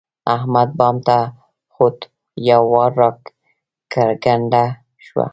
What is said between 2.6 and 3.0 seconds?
وار